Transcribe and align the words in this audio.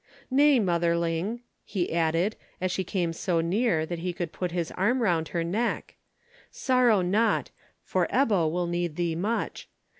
"Nay, 0.31 0.59
motherling," 0.59 1.41
he 1.63 1.93
added, 1.93 2.35
as 2.59 2.71
she 2.71 2.83
came 2.83 3.13
so 3.13 3.39
near 3.39 3.85
that 3.85 3.99
he 3.99 4.13
could 4.13 4.31
put 4.31 4.49
his 4.51 4.71
arm 4.71 5.03
round 5.03 5.27
her 5.27 5.43
neck, 5.43 5.95
"sorrow 6.49 7.03
not, 7.03 7.51
for 7.83 8.07
Ebbo 8.07 8.49
will 8.51 8.65
need 8.65 8.95
thee 8.95 9.13
much. 9.13 9.69